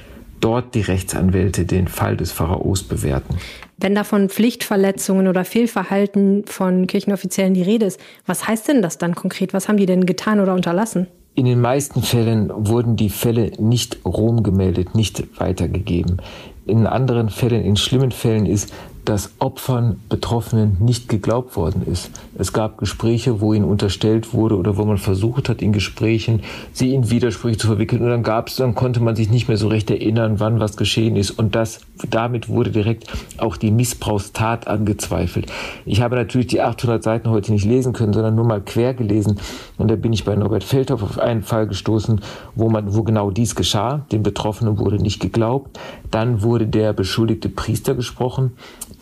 dort 0.42 0.76
die 0.76 0.82
Rechtsanwälte 0.82 1.66
den 1.66 1.88
Fall 1.88 2.18
des 2.18 2.32
Pharaos 2.32 2.84
bewerten. 2.84 3.38
Wenn 3.78 3.96
da 3.96 4.04
von 4.04 4.30
Pflichtverletzungen 4.30 5.28
oder 5.28 5.44
Fehlverhalten 5.44 6.46
von 6.46 6.88
Kirchenoffiziellen 6.88 7.54
die 7.54 7.62
Rede 7.62 7.86
ist, 7.86 8.00
was 8.26 8.48
heißt 8.48 8.68
denn 8.68 8.82
das 8.82 8.98
dann 8.98 9.16
konkret? 9.16 9.54
Was 9.54 9.68
haben 9.68 9.78
die 9.78 9.86
denn 9.86 10.06
getan 10.06 10.40
oder 10.40 10.54
unterlassen? 10.54 11.08
In 11.38 11.46
den 11.46 11.60
meisten 11.60 12.02
Fällen 12.02 12.50
wurden 12.54 12.96
die 12.96 13.10
Fälle 13.10 13.52
nicht 13.60 14.06
Rom 14.06 14.42
gemeldet, 14.42 14.96
nicht 14.96 15.38
weitergegeben. 15.38 16.22
In 16.66 16.88
anderen 16.88 17.30
Fällen, 17.30 17.64
in 17.64 17.76
schlimmen 17.76 18.12
Fällen 18.12 18.46
ist, 18.46 18.74
dass 19.06 19.34
Opfern, 19.40 20.00
Betroffenen 20.10 20.78
nicht 20.80 21.08
geglaubt 21.08 21.56
worden 21.56 21.84
ist. 21.86 22.10
Es 22.38 22.52
gab 22.54 22.78
Gespräche, 22.78 23.40
wo 23.40 23.54
ihnen 23.54 23.66
unterstellt 23.66 24.34
wurde 24.34 24.58
oder 24.58 24.78
wo 24.78 24.86
man 24.86 24.98
versucht 24.98 25.48
hat, 25.48 25.62
in 25.62 25.72
Gesprächen 25.72 26.42
sie 26.74 26.94
in 26.94 27.10
Widersprüche 27.10 27.58
zu 27.58 27.68
verwickeln. 27.68 28.02
Und 28.02 28.10
dann 28.10 28.24
gab 28.24 28.48
es, 28.48 28.56
dann 28.56 28.76
konnte 28.76 29.02
man 29.02 29.16
sich 29.16 29.30
nicht 29.30 29.48
mehr 29.48 29.58
so 29.58 29.68
recht 29.68 29.90
erinnern, 29.92 30.40
wann 30.40 30.60
was 30.60 30.76
geschehen 30.76 31.16
ist. 31.16 31.32
Und 31.32 31.56
das, 31.56 31.82
damit 32.10 32.50
wurde 32.50 32.72
direkt 32.72 33.06
auch 33.38 33.58
die 33.58 33.72
Missbrauchstat 33.72 34.68
angezweifelt. 34.68 35.52
Ich 35.86 36.02
habe 36.02 36.16
natürlich 36.16 36.48
die 36.48 36.62
800 36.62 37.04
Seiten 37.04 37.30
heute 37.30 37.52
nicht 37.52 37.66
lesen 37.66 37.94
können, 37.94 38.14
sondern 38.14 38.36
nur 38.36 38.46
mal 38.46 38.62
quer 38.62 38.94
gelesen. 38.94 39.40
Und 39.78 39.90
da 39.90 39.96
bin 39.96 40.14
ich 40.14 40.26
bei 40.26 40.36
Norbert 40.36 40.64
Feldhoff 40.64 41.04
auf 41.04 41.20
einen 41.20 41.44
Fall 41.44 41.68
gestoßen, 41.68 42.22
wo 42.56 42.70
man, 42.70 42.96
wo 42.96 43.04
genau 43.04 43.30
dies 43.30 43.56
geschah. 43.56 44.06
Den 44.12 44.24
Betroffenen 44.24 44.80
wurde 44.80 44.98
nicht 44.98 45.22
geglaubt. 45.22 45.80
Dann 46.12 46.42
wurde 46.42 46.66
der 46.68 46.94
beschuldigte 46.94 47.50
Priester 47.50 47.94
gesprochen 47.94 48.54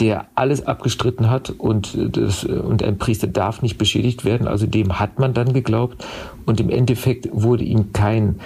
der 0.04 0.26
alles 0.36 0.68
abgestritten 0.68 1.30
hat 1.30 1.50
und, 1.50 1.98
das, 1.98 2.44
und 2.44 2.84
ein 2.84 2.98
Priester 2.98 3.26
darf 3.26 3.62
nicht 3.62 3.78
beschädigt 3.78 4.26
werden. 4.26 4.50
Also 4.50 4.68
dem 4.68 5.00
hat 5.00 5.18
man 5.18 5.34
dann 5.34 5.54
geglaubt 5.54 6.06
und 6.46 6.60
im 6.60 6.70
Endeffekt 6.70 7.30
wurde 7.32 7.64
ihm 7.64 7.94
kein, 7.94 8.42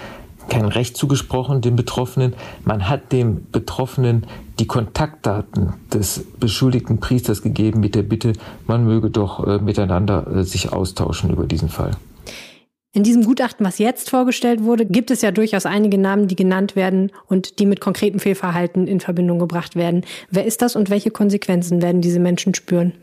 kein 0.48 0.66
Recht 0.66 0.96
zugesprochen, 0.96 1.60
dem 1.60 1.74
Betroffenen. 1.74 2.34
Man 2.64 2.88
hat 2.88 3.10
dem 3.10 3.48
Betroffenen 3.50 4.24
die 4.60 4.68
Kontaktdaten 4.68 5.74
des 5.92 6.24
beschuldigten 6.38 7.00
Priesters 7.00 7.42
gegeben 7.42 7.80
mit 7.80 7.96
der 7.96 8.04
Bitte, 8.04 8.34
man 8.68 8.84
möge 8.84 9.10
doch 9.10 9.44
äh, 9.44 9.58
miteinander 9.58 10.28
äh, 10.28 10.44
sich 10.44 10.72
austauschen 10.72 11.30
über 11.30 11.46
diesen 11.46 11.70
Fall. 11.70 11.90
In 12.94 13.02
diesem 13.02 13.22
Gutachten, 13.22 13.66
was 13.66 13.78
jetzt 13.78 14.08
vorgestellt 14.08 14.62
wurde, 14.62 14.86
gibt 14.86 15.10
es 15.10 15.20
ja 15.20 15.30
durchaus 15.30 15.66
einige 15.66 15.98
Namen, 15.98 16.26
die 16.26 16.36
genannt 16.36 16.74
werden 16.74 17.12
und 17.26 17.58
die 17.58 17.66
mit 17.66 17.80
konkretem 17.80 18.18
Fehlverhalten 18.18 18.86
in 18.86 19.00
Verbindung 19.00 19.38
gebracht 19.38 19.76
werden. 19.76 20.04
Wer 20.30 20.46
ist 20.46 20.62
das 20.62 20.74
und 20.74 20.88
welche 20.88 21.10
Konsequenzen 21.10 21.82
werden 21.82 22.00
diese 22.00 22.18
Menschen 22.18 22.54
spüren? 22.54 22.94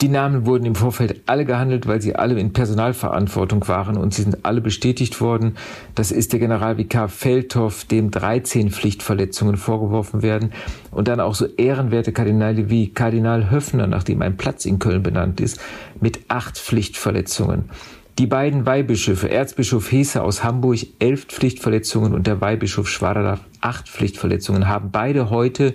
Die 0.00 0.08
Namen 0.08 0.44
wurden 0.46 0.64
im 0.64 0.74
Vorfeld 0.74 1.20
alle 1.26 1.44
gehandelt, 1.44 1.86
weil 1.86 2.00
sie 2.00 2.16
alle 2.16 2.38
in 2.40 2.52
Personalverantwortung 2.52 3.68
waren 3.68 3.96
und 3.96 4.12
sie 4.12 4.22
sind 4.22 4.44
alle 4.44 4.60
bestätigt 4.60 5.20
worden. 5.20 5.56
Das 5.94 6.10
ist 6.10 6.32
der 6.32 6.40
Generalvikar 6.40 7.08
Feldhoff, 7.08 7.84
dem 7.84 8.10
13 8.10 8.70
Pflichtverletzungen 8.70 9.56
vorgeworfen 9.56 10.22
werden 10.22 10.52
und 10.90 11.06
dann 11.06 11.20
auch 11.20 11.34
so 11.34 11.46
ehrenwerte 11.46 12.12
Kardinale 12.12 12.70
wie 12.70 12.88
Kardinal 12.92 13.50
Höffner, 13.50 13.86
nachdem 13.86 14.22
ein 14.22 14.36
Platz 14.36 14.64
in 14.64 14.80
Köln 14.80 15.02
benannt 15.02 15.40
ist, 15.40 15.60
mit 16.00 16.18
acht 16.28 16.58
Pflichtverletzungen. 16.58 17.70
Die 18.18 18.28
beiden 18.28 18.64
Weihbischöfe, 18.64 19.28
Erzbischof 19.28 19.90
Hesse 19.90 20.22
aus 20.22 20.44
Hamburg, 20.44 20.78
elf 21.00 21.24
Pflichtverletzungen 21.24 22.14
und 22.14 22.28
der 22.28 22.40
Weihbischof 22.40 22.88
Schwadala, 22.88 23.40
acht 23.60 23.88
Pflichtverletzungen, 23.88 24.68
haben 24.68 24.90
beide 24.92 25.30
heute 25.30 25.74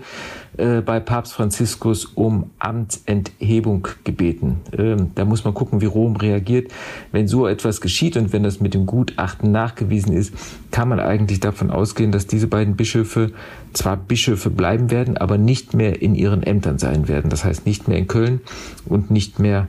äh, 0.56 0.80
bei 0.80 1.02
Papst 1.02 1.34
Franziskus 1.34 2.06
um 2.06 2.50
Amtsenthebung 2.58 3.90
gebeten. 4.06 4.62
Ähm, 4.72 5.12
da 5.16 5.26
muss 5.26 5.44
man 5.44 5.54
gucken, 5.54 5.82
wie 5.82 5.86
Rom 5.86 6.16
reagiert. 6.16 6.72
Wenn 7.12 7.28
so 7.28 7.46
etwas 7.46 7.82
geschieht 7.82 8.16
und 8.16 8.32
wenn 8.32 8.44
das 8.44 8.62
mit 8.62 8.74
dem 8.74 8.86
Gutachten 8.86 9.52
nachgewiesen 9.52 10.14
ist, 10.14 10.34
kann 10.72 10.88
man 10.88 11.02
eigentlich 11.02 11.42
davon 11.42 11.70
ausgehen, 11.72 12.14
dass 12.14 12.26
diese 12.26 12.48
beiden 12.48 12.78
Bischöfe 12.78 13.34
zwar 13.74 13.98
Bischöfe 13.98 14.50
bleiben 14.50 14.92
werden, 14.92 15.18
aber 15.18 15.38
nicht 15.38 15.74
mehr 15.74 16.02
in 16.02 16.16
ihren 16.16 16.44
Ämtern 16.44 16.80
sein 16.80 17.10
werden. 17.10 17.30
Das 17.30 17.44
heißt 17.44 17.66
nicht 17.66 17.90
mehr 17.90 17.98
in 17.98 18.08
Köln 18.08 18.40
und 18.86 19.12
nicht 19.12 19.40
mehr 19.40 19.68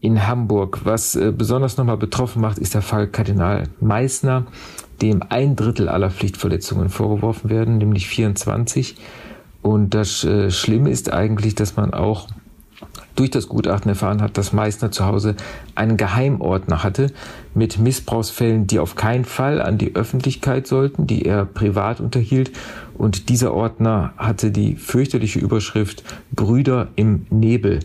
in 0.00 0.26
Hamburg. 0.26 0.80
Was 0.84 1.16
äh, 1.16 1.32
besonders 1.36 1.76
nochmal 1.76 1.96
betroffen 1.96 2.40
macht, 2.40 2.58
ist 2.58 2.74
der 2.74 2.82
Fall 2.82 3.06
Kardinal 3.06 3.68
Meissner, 3.80 4.46
dem 5.02 5.22
ein 5.28 5.56
Drittel 5.56 5.88
aller 5.88 6.10
Pflichtverletzungen 6.10 6.88
vorgeworfen 6.88 7.50
werden, 7.50 7.78
nämlich 7.78 8.08
24. 8.08 8.96
Und 9.62 9.94
das 9.94 10.24
äh, 10.24 10.50
Schlimme 10.50 10.90
ist 10.90 11.12
eigentlich, 11.12 11.54
dass 11.54 11.76
man 11.76 11.92
auch 11.92 12.28
durch 13.14 13.30
das 13.30 13.48
Gutachten 13.48 13.90
erfahren 13.90 14.22
hat, 14.22 14.38
dass 14.38 14.54
Meissner 14.54 14.90
zu 14.90 15.04
Hause 15.04 15.36
einen 15.74 15.98
Geheimordner 15.98 16.82
hatte 16.82 17.12
mit 17.54 17.78
Missbrauchsfällen, 17.78 18.66
die 18.66 18.78
auf 18.78 18.94
keinen 18.94 19.26
Fall 19.26 19.60
an 19.60 19.76
die 19.76 19.94
Öffentlichkeit 19.94 20.66
sollten, 20.66 21.06
die 21.06 21.26
er 21.26 21.44
privat 21.44 22.00
unterhielt. 22.00 22.52
Und 22.96 23.28
dieser 23.28 23.52
Ordner 23.52 24.14
hatte 24.16 24.50
die 24.50 24.76
fürchterliche 24.76 25.38
Überschrift 25.38 26.02
Brüder 26.32 26.88
im 26.96 27.26
Nebel. 27.28 27.80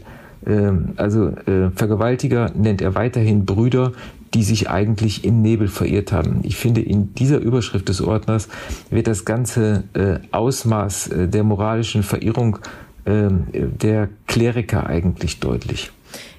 Ähm, 0.48 0.94
also 0.98 1.28
äh, 1.28 1.72
Vergewaltiger 1.76 2.52
nennt 2.56 2.82
er 2.82 2.96
weiterhin 2.96 3.46
Brüder, 3.46 3.94
die 4.34 4.44
sich 4.44 4.70
eigentlich 4.70 5.24
im 5.24 5.42
Nebel 5.42 5.68
verirrt 5.68 6.12
haben. 6.12 6.42
Ich 6.44 6.58
finde, 6.58 6.82
in 6.82 7.14
dieser 7.16 7.38
Überschrift 7.38 7.88
des 7.88 8.02
Ordners 8.02 8.50
wird 8.90 9.08
das 9.08 9.24
ganze 9.24 9.86
äh, 9.94 10.20
Ausmaß 10.32 11.08
äh, 11.08 11.28
der 11.28 11.44
moralischen 11.44 12.04
Verirrung 12.04 12.60
ähm, 13.06 13.48
der 13.54 14.10
Kleriker 14.28 14.88
eigentlich 14.88 15.40
deutlich. 15.40 15.92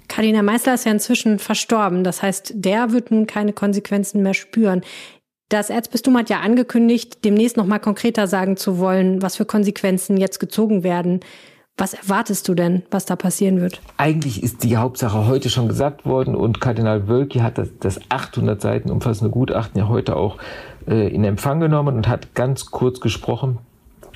Kardinal 0.09 0.43
Meißler 0.43 0.75
ist 0.75 0.85
ja 0.85 0.93
inzwischen 0.93 1.39
verstorben. 1.39 2.05
Das 2.05 2.23
heißt, 2.23 2.53
der 2.55 2.93
wird 2.93 3.11
nun 3.11 3.27
keine 3.27 3.53
Konsequenzen 3.53 4.23
mehr 4.23 4.35
spüren. 4.35 4.83
Das 5.49 5.71
Erzbistum 5.71 6.17
hat 6.19 6.29
ja 6.29 6.41
angekündigt, 6.41 7.25
demnächst 7.25 7.57
noch 7.57 7.67
mal 7.67 7.79
konkreter 7.79 8.27
sagen 8.27 8.57
zu 8.57 8.79
wollen, 8.79 9.23
was 9.23 9.37
für 9.37 9.45
Konsequenzen 9.45 10.17
jetzt 10.17 10.41
gezogen 10.41 10.83
werden. 10.83 11.21
Was 11.79 11.93
erwartest 11.93 12.49
du 12.49 12.55
denn, 12.55 12.85
was 12.91 13.05
da 13.05 13.17
passieren 13.17 13.61
wird? 13.61 13.83
Eigentlich 13.99 14.43
ist 14.43 14.65
die 14.65 14.79
Hauptsache 14.79 15.27
heute 15.27 15.51
schon 15.51 15.69
gesagt 15.69 16.07
worden 16.07 16.35
und 16.35 16.59
Kardinal 16.59 17.07
Wölki 17.07 17.41
hat 17.41 17.59
das, 17.59 17.69
das 17.79 18.01
800 18.09 18.63
Seiten 18.63 18.91
umfassende 18.91 19.31
Gutachten 19.31 19.79
ja 19.79 19.87
heute 19.87 20.17
auch 20.17 20.39
äh, 20.89 21.09
in 21.15 21.23
Empfang 21.23 21.61
genommen 21.61 21.97
und 21.97 22.09
hat 22.09 22.35
ganz 22.35 22.71
kurz 22.71 23.01
gesprochen. 23.01 23.59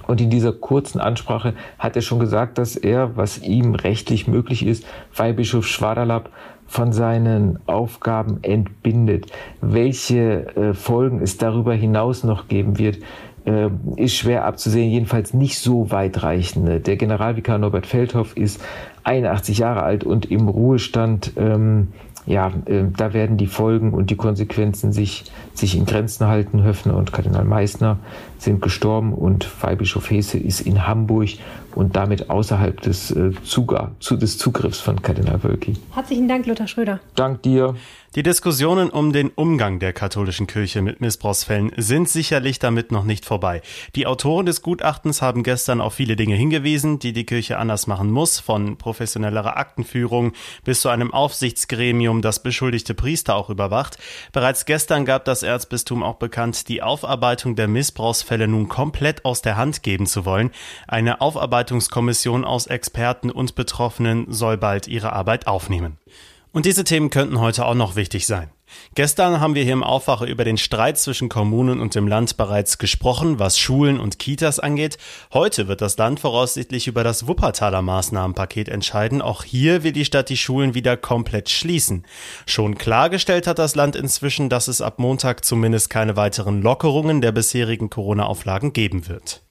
Und 0.06 0.22
in 0.22 0.30
dieser 0.30 0.52
kurzen 0.52 1.00
Ansprache 1.00 1.52
hat 1.78 1.96
er 1.96 2.02
schon 2.02 2.18
gesagt, 2.18 2.56
dass 2.56 2.76
er, 2.76 3.16
was 3.18 3.42
ihm 3.42 3.74
rechtlich 3.74 4.26
möglich 4.26 4.64
ist, 4.64 4.86
Weihbischof 5.14 5.66
Schwaderlapp 5.66 6.30
von 6.66 6.92
seinen 6.92 7.58
Aufgaben 7.66 8.38
entbindet. 8.42 9.26
Welche 9.60 10.56
äh, 10.56 10.72
Folgen 10.72 11.20
es 11.20 11.36
darüber 11.36 11.74
hinaus 11.74 12.24
noch 12.24 12.48
geben 12.48 12.78
wird, 12.78 13.00
äh, 13.44 13.68
ist 13.96 14.16
schwer 14.16 14.44
abzusehen, 14.44 14.90
jedenfalls 14.90 15.34
nicht 15.34 15.58
so 15.58 15.90
weitreichende. 15.90 16.80
Der 16.80 16.96
Generalvikar 16.96 17.58
Norbert 17.58 17.86
Feldhoff 17.86 18.36
ist 18.36 18.60
81 19.04 19.58
Jahre 19.58 19.82
alt 19.82 20.04
und 20.04 20.30
im 20.30 20.48
Ruhestand. 20.48 21.32
Ähm, 21.36 21.88
ja, 22.26 22.52
äh, 22.66 22.84
da 22.96 23.12
werden 23.12 23.36
die 23.36 23.46
Folgen 23.46 23.92
und 23.92 24.10
die 24.10 24.16
Konsequenzen 24.16 24.92
sich, 24.92 25.24
sich 25.54 25.76
in 25.76 25.86
Grenzen 25.86 26.26
halten. 26.26 26.62
Höfner 26.62 26.96
und 26.96 27.12
Kardinal 27.12 27.44
Meissner 27.44 27.98
sind 28.40 28.62
gestorben 28.62 29.12
und 29.12 29.48
Weihbischof 29.62 30.10
Hesse 30.10 30.38
ist 30.38 30.60
in 30.60 30.86
Hamburg 30.86 31.28
und 31.74 31.96
damit 31.96 32.30
außerhalb 32.30 32.80
des, 32.80 33.10
äh, 33.10 33.32
Zuga, 33.44 33.92
zu, 34.00 34.16
des 34.16 34.38
Zugriffs 34.38 34.80
von 34.80 35.00
Kardinal 35.02 35.42
Wölki. 35.42 35.74
Herzlichen 35.92 36.28
Dank, 36.28 36.46
Lothar 36.46 36.66
Schröder. 36.66 37.00
Dank 37.14 37.42
dir. 37.42 37.74
Die 38.16 38.24
Diskussionen 38.24 38.90
um 38.90 39.12
den 39.12 39.28
Umgang 39.28 39.78
der 39.78 39.92
katholischen 39.92 40.48
Kirche 40.48 40.82
mit 40.82 41.00
Missbrauchsfällen 41.00 41.70
sind 41.76 42.08
sicherlich 42.08 42.58
damit 42.58 42.90
noch 42.90 43.04
nicht 43.04 43.24
vorbei. 43.24 43.62
Die 43.94 44.08
Autoren 44.08 44.46
des 44.46 44.62
Gutachtens 44.62 45.22
haben 45.22 45.44
gestern 45.44 45.80
auf 45.80 45.94
viele 45.94 46.16
Dinge 46.16 46.34
hingewiesen, 46.34 46.98
die 46.98 47.12
die 47.12 47.24
Kirche 47.24 47.56
anders 47.56 47.86
machen 47.86 48.10
muss, 48.10 48.40
von 48.40 48.76
professionellerer 48.78 49.56
Aktenführung 49.56 50.32
bis 50.64 50.80
zu 50.80 50.88
einem 50.88 51.14
Aufsichtsgremium, 51.14 52.20
das 52.20 52.42
beschuldigte 52.42 52.94
Priester 52.94 53.36
auch 53.36 53.48
überwacht. 53.48 53.96
Bereits 54.32 54.64
gestern 54.64 55.04
gab 55.04 55.24
das 55.24 55.44
Erzbistum 55.44 56.02
auch 56.02 56.16
bekannt, 56.16 56.68
die 56.68 56.82
Aufarbeitung 56.82 57.54
der 57.54 57.68
Missbrauchsfälle 57.68 58.29
nun 58.48 58.68
komplett 58.68 59.24
aus 59.24 59.42
der 59.42 59.56
Hand 59.56 59.82
geben 59.82 60.06
zu 60.06 60.24
wollen. 60.24 60.50
Eine 60.86 61.20
Aufarbeitungskommission 61.20 62.44
aus 62.44 62.66
Experten 62.66 63.30
und 63.30 63.54
Betroffenen 63.54 64.32
soll 64.32 64.56
bald 64.56 64.88
ihre 64.88 65.12
Arbeit 65.12 65.46
aufnehmen. 65.46 65.98
Und 66.52 66.66
diese 66.66 66.84
Themen 66.84 67.10
könnten 67.10 67.40
heute 67.40 67.64
auch 67.64 67.74
noch 67.74 67.96
wichtig 67.96 68.26
sein. 68.26 68.50
Gestern 68.94 69.40
haben 69.40 69.54
wir 69.54 69.62
hier 69.62 69.72
im 69.72 69.82
Aufwache 69.82 70.26
über 70.26 70.44
den 70.44 70.58
Streit 70.58 70.98
zwischen 70.98 71.28
Kommunen 71.28 71.80
und 71.80 71.94
dem 71.94 72.08
Land 72.08 72.36
bereits 72.36 72.78
gesprochen, 72.78 73.38
was 73.38 73.58
Schulen 73.58 74.00
und 74.00 74.18
Kitas 74.18 74.58
angeht. 74.58 74.98
Heute 75.32 75.68
wird 75.68 75.80
das 75.80 75.96
Land 75.96 76.20
voraussichtlich 76.20 76.86
über 76.86 77.04
das 77.04 77.26
Wuppertaler 77.26 77.82
Maßnahmenpaket 77.82 78.68
entscheiden. 78.68 79.22
Auch 79.22 79.44
hier 79.44 79.82
will 79.82 79.92
die 79.92 80.04
Stadt 80.04 80.28
die 80.28 80.36
Schulen 80.36 80.74
wieder 80.74 80.96
komplett 80.96 81.50
schließen. 81.50 82.04
Schon 82.46 82.76
klargestellt 82.76 83.46
hat 83.46 83.58
das 83.58 83.74
Land 83.74 83.96
inzwischen, 83.96 84.48
dass 84.48 84.68
es 84.68 84.80
ab 84.80 84.98
Montag 84.98 85.44
zumindest 85.44 85.90
keine 85.90 86.16
weiteren 86.16 86.62
Lockerungen 86.62 87.20
der 87.20 87.32
bisherigen 87.32 87.90
Corona-Auflagen 87.90 88.72
geben 88.72 89.08
wird. 89.08 89.42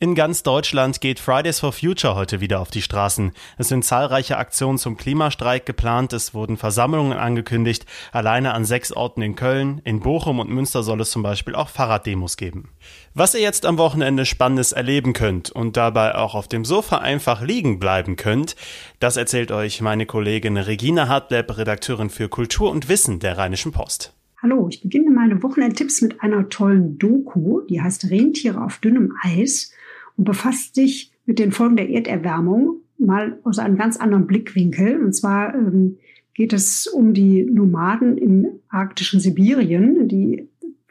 In 0.00 0.16
ganz 0.16 0.42
Deutschland 0.42 1.00
geht 1.00 1.20
Fridays 1.20 1.60
for 1.60 1.72
Future 1.72 2.16
heute 2.16 2.40
wieder 2.40 2.58
auf 2.58 2.70
die 2.70 2.82
Straßen. 2.82 3.30
Es 3.58 3.68
sind 3.68 3.84
zahlreiche 3.84 4.38
Aktionen 4.38 4.76
zum 4.76 4.96
Klimastreik 4.96 5.66
geplant, 5.66 6.12
es 6.12 6.34
wurden 6.34 6.56
Versammlungen 6.56 7.16
angekündigt, 7.16 7.86
alleine 8.10 8.54
an 8.54 8.64
sechs 8.64 8.92
Orten 8.92 9.22
in 9.22 9.36
Köln, 9.36 9.80
in 9.84 10.00
Bochum 10.00 10.40
und 10.40 10.50
Münster 10.50 10.82
soll 10.82 11.00
es 11.00 11.12
zum 11.12 11.22
Beispiel 11.22 11.54
auch 11.54 11.68
Fahrraddemos 11.68 12.36
geben. 12.36 12.70
Was 13.14 13.34
ihr 13.34 13.40
jetzt 13.40 13.66
am 13.66 13.78
Wochenende 13.78 14.26
Spannendes 14.26 14.72
erleben 14.72 15.12
könnt 15.12 15.52
und 15.52 15.76
dabei 15.76 16.16
auch 16.16 16.34
auf 16.34 16.48
dem 16.48 16.64
Sofa 16.64 16.98
einfach 16.98 17.40
liegen 17.40 17.78
bleiben 17.78 18.16
könnt, 18.16 18.56
das 18.98 19.16
erzählt 19.16 19.52
euch 19.52 19.80
meine 19.80 20.06
Kollegin 20.06 20.56
Regina 20.56 21.06
Hartleb, 21.06 21.56
Redakteurin 21.56 22.10
für 22.10 22.28
Kultur 22.28 22.72
und 22.72 22.88
Wissen 22.88 23.20
der 23.20 23.38
Rheinischen 23.38 23.70
Post. 23.70 24.12
Hallo, 24.42 24.68
ich 24.68 24.82
beginne 24.82 25.10
meine 25.10 25.42
Wochenendtipps 25.42 26.02
mit 26.02 26.20
einer 26.20 26.50
tollen 26.50 26.98
Doku, 26.98 27.62
die 27.62 27.80
heißt 27.80 28.10
Rentiere 28.10 28.62
auf 28.62 28.78
dünnem 28.78 29.16
Eis 29.22 29.70
und 30.16 30.24
befasst 30.24 30.74
sich 30.74 31.12
mit 31.26 31.38
den 31.38 31.52
Folgen 31.52 31.76
der 31.76 31.90
Erderwärmung 31.90 32.80
mal 32.98 33.38
aus 33.44 33.58
einem 33.58 33.76
ganz 33.76 33.96
anderen 33.96 34.26
Blickwinkel. 34.26 35.02
Und 35.02 35.14
zwar 35.14 35.54
ähm, 35.54 35.98
geht 36.34 36.52
es 36.52 36.86
um 36.86 37.14
die 37.14 37.44
Nomaden 37.44 38.18
im 38.18 38.46
arktischen 38.68 39.20
Sibirien, 39.20 40.08
die 40.08 40.48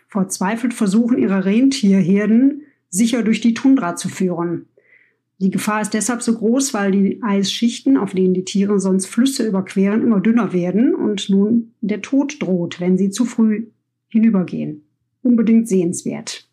verzweifelt 0.08 0.74
versuchen, 0.74 1.18
ihre 1.18 1.46
Rentierherden 1.46 2.64
sicher 2.90 3.24
durch 3.24 3.42
die 3.42 3.54
Tundra 3.54 3.96
zu 3.96 4.10
führen. 4.10 4.68
Die 5.40 5.50
Gefahr 5.50 5.82
ist 5.82 5.94
deshalb 5.94 6.22
so 6.22 6.36
groß, 6.36 6.74
weil 6.74 6.92
die 6.92 7.22
Eisschichten, 7.24 7.98
auf 7.98 8.14
denen 8.14 8.34
die 8.34 8.46
Tiere 8.46 8.80
sonst 8.80 9.08
Flüsse 9.08 9.46
überqueren, 9.48 10.04
immer 10.04 10.22
dünner 10.22 10.54
werden 10.54 10.94
und 10.94 11.30
nun 11.30 11.74
der 11.82 12.02
Tod 12.02 12.42
droht, 12.42 12.80
wenn 12.80 12.98
sie 12.98 13.10
zu 13.10 13.26
früh 13.26 13.68
hinübergehen. 14.08 14.84
Unbedingt 15.24 15.68
sehenswert. 15.68 16.48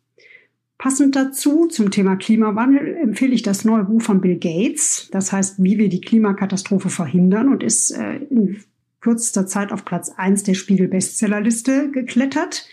Passend 0.81 1.15
dazu 1.15 1.67
zum 1.67 1.91
Thema 1.91 2.17
Klimawandel 2.17 2.97
empfehle 2.97 3.35
ich 3.35 3.43
das 3.43 3.67
neue 3.67 3.85
Buch 3.85 4.01
von 4.01 4.23
Bill 4.23 4.39
Gates. 4.39 5.11
Das 5.13 5.31
heißt, 5.31 5.63
wie 5.63 5.77
wir 5.77 5.91
die 5.91 6.01
Klimakatastrophe 6.01 6.89
verhindern 6.89 7.51
und 7.51 7.63
ist 7.63 7.91
äh, 7.91 8.17
in 8.31 8.57
kürzester 9.03 9.47
Zeit 9.47 9.73
auf 9.73 9.85
Platz 9.85 10.11
eins 10.17 10.43
der 10.43 10.55
Spiegel-Bestsellerliste 10.55 11.91
geklettert. 11.91 12.67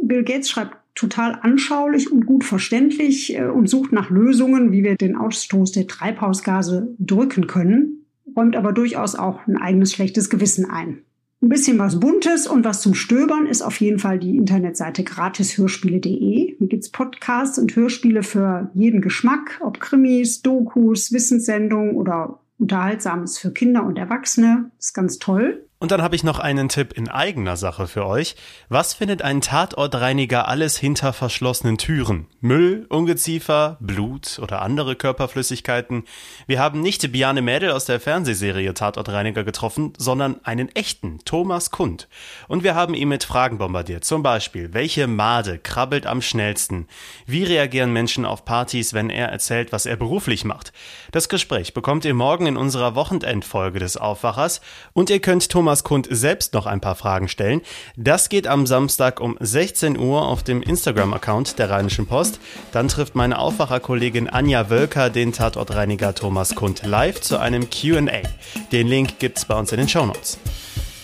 Bill 0.00 0.22
Gates 0.22 0.48
schreibt 0.48 0.76
total 0.94 1.40
anschaulich 1.42 2.12
und 2.12 2.26
gut 2.26 2.44
verständlich 2.44 3.36
äh, 3.36 3.46
und 3.46 3.68
sucht 3.68 3.90
nach 3.90 4.08
Lösungen, 4.08 4.70
wie 4.70 4.84
wir 4.84 4.94
den 4.94 5.16
Ausstoß 5.16 5.72
der 5.72 5.88
Treibhausgase 5.88 6.94
drücken 7.00 7.48
können, 7.48 8.06
räumt 8.36 8.54
aber 8.54 8.72
durchaus 8.72 9.16
auch 9.16 9.44
ein 9.48 9.56
eigenes 9.56 9.92
schlechtes 9.92 10.30
Gewissen 10.30 10.70
ein. 10.70 11.02
Ein 11.42 11.50
bisschen 11.50 11.78
was 11.78 12.00
Buntes 12.00 12.46
und 12.46 12.64
was 12.64 12.80
zum 12.80 12.94
Stöbern 12.94 13.46
ist 13.46 13.60
auf 13.60 13.78
jeden 13.80 13.98
Fall 13.98 14.18
die 14.18 14.36
Internetseite 14.36 15.04
gratishörspiele.de. 15.04 16.56
Hier 16.56 16.66
gibt's 16.66 16.90
Podcasts 16.90 17.58
und 17.58 17.76
Hörspiele 17.76 18.22
für 18.22 18.70
jeden 18.74 19.02
Geschmack, 19.02 19.60
ob 19.62 19.78
Krimis, 19.78 20.40
Dokus, 20.40 21.12
Wissenssendungen 21.12 21.94
oder 21.94 22.40
Unterhaltsames 22.58 23.38
für 23.38 23.52
Kinder 23.52 23.84
und 23.84 23.98
Erwachsene. 23.98 24.70
Ist 24.78 24.94
ganz 24.94 25.18
toll. 25.18 25.65
Und 25.78 25.90
dann 25.90 26.00
habe 26.00 26.16
ich 26.16 26.24
noch 26.24 26.38
einen 26.38 26.70
Tipp 26.70 26.94
in 26.94 27.10
eigener 27.10 27.58
Sache 27.58 27.86
für 27.86 28.06
euch. 28.06 28.34
Was 28.70 28.94
findet 28.94 29.20
ein 29.20 29.42
Tatortreiniger 29.42 30.48
alles 30.48 30.78
hinter 30.78 31.12
verschlossenen 31.12 31.76
Türen? 31.76 32.28
Müll, 32.40 32.86
Ungeziefer, 32.88 33.76
Blut 33.80 34.38
oder 34.40 34.62
andere 34.62 34.96
Körperflüssigkeiten? 34.96 36.04
Wir 36.46 36.60
haben 36.60 36.80
nicht 36.80 37.12
Biane 37.12 37.42
Mädel 37.42 37.72
aus 37.72 37.84
der 37.84 38.00
Fernsehserie 38.00 38.72
Tatortreiniger 38.72 39.44
getroffen, 39.44 39.92
sondern 39.98 40.42
einen 40.46 40.74
echten, 40.74 41.18
Thomas 41.26 41.70
Kund. 41.70 42.08
Und 42.48 42.64
wir 42.64 42.74
haben 42.74 42.94
ihn 42.94 43.08
mit 43.08 43.24
Fragen 43.24 43.58
bombardiert. 43.58 44.06
Zum 44.06 44.22
Beispiel, 44.22 44.72
welche 44.72 45.06
Made 45.06 45.58
krabbelt 45.58 46.06
am 46.06 46.22
schnellsten? 46.22 46.88
Wie 47.26 47.44
reagieren 47.44 47.92
Menschen 47.92 48.24
auf 48.24 48.46
Partys, 48.46 48.94
wenn 48.94 49.10
er 49.10 49.28
erzählt, 49.28 49.72
was 49.72 49.84
er 49.84 49.96
beruflich 49.96 50.46
macht? 50.46 50.72
Das 51.12 51.28
Gespräch 51.28 51.74
bekommt 51.74 52.06
ihr 52.06 52.14
morgen 52.14 52.46
in 52.46 52.56
unserer 52.56 52.94
Wochenendfolge 52.94 53.78
des 53.78 53.98
Aufwachers 53.98 54.62
und 54.94 55.10
ihr 55.10 55.20
könnt 55.20 55.50
Thomas 55.50 55.65
Thomas 55.66 55.82
Kund 55.82 56.06
selbst 56.08 56.54
noch 56.54 56.66
ein 56.66 56.80
paar 56.80 56.94
Fragen 56.94 57.26
stellen. 57.26 57.60
Das 57.96 58.28
geht 58.28 58.46
am 58.46 58.66
Samstag 58.66 59.18
um 59.18 59.36
16 59.40 59.98
Uhr 59.98 60.22
auf 60.24 60.44
dem 60.44 60.62
Instagram-Account 60.62 61.58
der 61.58 61.70
Rheinischen 61.70 62.06
Post. 62.06 62.38
Dann 62.70 62.86
trifft 62.86 63.16
meine 63.16 63.36
Aufwacherkollegin 63.40 64.28
Anja 64.28 64.70
Wölker 64.70 65.10
den 65.10 65.32
Tatortreiniger 65.32 66.14
Thomas 66.14 66.54
Kund 66.54 66.86
live 66.86 67.20
zu 67.20 67.38
einem 67.38 67.68
Q&A. 67.68 68.22
Den 68.70 68.86
Link 68.86 69.18
gibt's 69.18 69.44
bei 69.44 69.58
uns 69.58 69.72
in 69.72 69.78
den 69.78 69.88
Shownotes. 69.88 70.38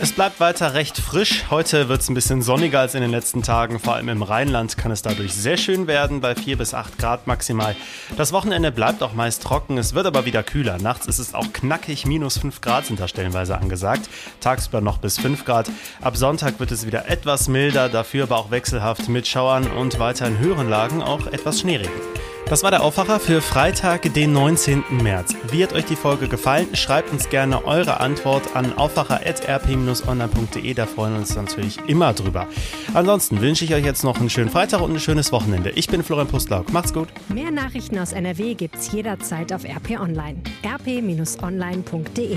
Es 0.03 0.11
bleibt 0.11 0.41
weiter 0.41 0.75
recht 0.75 0.99
frisch. 0.99 1.45
Heute 1.49 1.89
wird 1.89 2.01
es 2.01 2.09
ein 2.09 2.15
bisschen 2.15 2.43
sonniger 2.43 2.81
als 2.81 2.97
in 2.97 3.03
den 3.03 3.13
letzten 3.13 3.45
Tagen. 3.45 3.79
Vor 3.79 3.95
allem 3.95 4.09
im 4.09 4.25
Rheinland 4.25 4.77
kann 4.77 4.91
es 4.91 5.03
dadurch 5.03 5.33
sehr 5.33 5.57
schön 5.57 5.87
werden, 5.87 6.21
bei 6.21 6.35
4 6.35 6.59
bis 6.59 6.75
8 6.75 6.99
Grad 6.99 7.29
maximal. 7.29 7.77
Das 8.17 8.33
Wochenende 8.33 8.73
bleibt 8.73 9.01
auch 9.05 9.13
meist 9.13 9.45
trocken, 9.45 9.79
es 9.79 9.95
wird 9.95 10.07
aber 10.07 10.25
wieder 10.25 10.43
kühler. 10.43 10.79
Nachts 10.79 11.07
ist 11.07 11.21
es 11.21 11.35
auch 11.35 11.53
knackig, 11.53 12.05
minus 12.05 12.37
5 12.39 12.61
Grad 12.61 12.87
sind 12.87 12.99
da 12.99 13.07
stellenweise 13.07 13.57
angesagt. 13.57 14.11
Tagsüber 14.41 14.81
noch 14.81 14.99
bis 14.99 15.21
5 15.21 15.45
Grad. 15.45 15.71
Ab 16.01 16.17
Sonntag 16.17 16.59
wird 16.59 16.73
es 16.73 16.85
wieder 16.85 17.09
etwas 17.09 17.47
milder, 17.47 17.89
dafür 17.89 18.25
aber 18.25 18.39
auch 18.39 18.51
wechselhaft 18.51 19.09
mit 19.09 19.29
Schauern 19.29 19.71
und 19.71 20.01
weiter 20.01 20.27
in 20.27 20.39
höheren 20.39 20.69
Lagen 20.69 21.01
auch 21.01 21.29
etwas 21.29 21.61
Schneeregen. 21.61 21.93
Das 22.47 22.63
war 22.63 22.71
der 22.71 22.83
Aufwacher 22.83 23.19
für 23.19 23.41
Freitag, 23.41 24.13
den 24.13 24.33
19. 24.33 24.85
März. 25.03 25.35
Wie 25.51 25.63
hat 25.63 25.73
euch 25.73 25.87
die 25.87 25.97
Folge 25.97 26.29
gefallen? 26.29 26.77
Schreibt 26.77 27.11
uns 27.11 27.31
gerne 27.31 27.65
eure 27.65 28.01
Antwort 28.01 28.55
an 28.55 28.77
aufwacher.rp-online.de. 28.77 30.75
Da 30.75 30.87
freuen 30.87 31.15
wir 31.15 31.21
uns 31.21 31.35
natürlich 31.35 31.79
immer 31.87 32.13
drüber. 32.13 32.47
Ansonsten 32.93 33.41
wünsche 33.41 33.65
ich 33.65 33.75
euch 33.75 33.85
jetzt 33.85 34.05
noch 34.05 34.21
einen 34.21 34.29
schönen 34.29 34.51
Freitag 34.51 34.83
und 34.83 34.93
ein 34.93 35.01
schönes 35.01 35.33
Wochenende. 35.33 35.71
Ich 35.71 35.87
bin 35.89 36.03
Florian 36.03 36.29
Pustlauk. 36.29 36.71
Macht's 36.73 36.93
gut. 36.93 37.09
Mehr 37.29 37.51
Nachrichten 37.51 37.99
aus 37.99 38.13
NRW 38.13 38.55
gibt's 38.55 38.93
jederzeit 38.93 39.51
auf 39.53 39.65
RP 39.65 39.99
Online. 39.99 40.43
rp-online.de 40.65 42.37